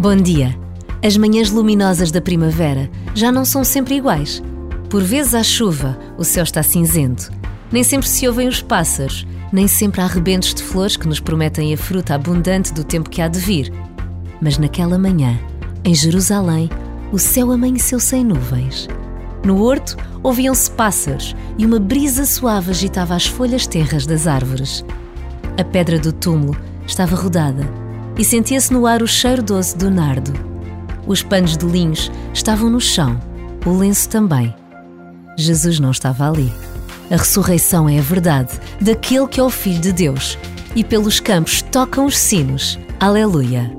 [0.00, 0.56] Bom dia.
[1.04, 4.40] As manhãs luminosas da primavera já não são sempre iguais.
[4.88, 7.32] Por vezes há chuva, o céu está cinzento.
[7.72, 11.74] Nem sempre se ouvem os pássaros, nem sempre há rebentos de flores que nos prometem
[11.74, 13.72] a fruta abundante do tempo que há de vir.
[14.40, 15.36] Mas naquela manhã,
[15.84, 16.70] em Jerusalém,
[17.10, 18.86] o céu amanheceu sem nuvens.
[19.44, 24.84] No horto ouviam-se pássaros e uma brisa suave agitava as folhas terras das árvores.
[25.58, 27.87] A pedra do túmulo estava rodada
[28.18, 30.32] e sentia-se no ar o cheiro doce do nardo.
[31.06, 33.18] Os panos de linhos estavam no chão,
[33.64, 34.54] o lenço também.
[35.36, 36.52] Jesus não estava ali.
[37.10, 40.36] A ressurreição é a verdade daquele que é o Filho de Deus,
[40.74, 42.78] e pelos campos tocam os sinos.
[43.00, 43.72] Aleluia!